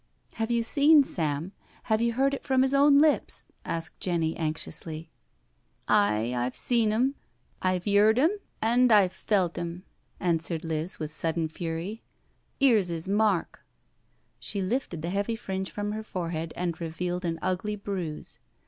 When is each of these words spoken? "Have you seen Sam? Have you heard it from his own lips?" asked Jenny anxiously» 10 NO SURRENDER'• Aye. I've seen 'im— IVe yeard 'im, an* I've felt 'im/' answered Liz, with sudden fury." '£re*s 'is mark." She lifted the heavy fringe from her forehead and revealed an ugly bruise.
"Have 0.41 0.49
you 0.49 0.63
seen 0.63 1.03
Sam? 1.03 1.51
Have 1.83 2.01
you 2.01 2.13
heard 2.13 2.33
it 2.33 2.43
from 2.43 2.63
his 2.63 2.73
own 2.73 2.97
lips?" 2.97 3.47
asked 3.63 3.99
Jenny 3.99 4.35
anxiously» 4.35 5.11
10 5.87 5.95
NO 5.95 5.95
SURRENDER'• 6.07 6.27
Aye. 6.37 6.45
I've 6.47 6.55
seen 6.57 6.91
'im— 6.91 7.15
IVe 7.61 7.85
yeard 7.85 8.17
'im, 8.17 8.31
an* 8.63 8.89
I've 8.91 9.13
felt 9.13 9.59
'im/' 9.59 9.83
answered 10.19 10.63
Liz, 10.65 10.97
with 10.97 11.11
sudden 11.11 11.47
fury." 11.47 12.01
'£re*s 12.59 12.89
'is 12.89 13.07
mark." 13.07 13.63
She 14.39 14.59
lifted 14.59 15.03
the 15.03 15.11
heavy 15.11 15.35
fringe 15.35 15.69
from 15.69 15.91
her 15.91 16.01
forehead 16.01 16.51
and 16.55 16.81
revealed 16.81 17.23
an 17.23 17.37
ugly 17.43 17.75
bruise. 17.75 18.39